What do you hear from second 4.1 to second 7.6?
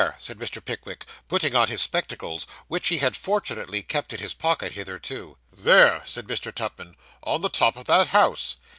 in his pocket hitherto. 'There,' said Mr. Tupman, 'on the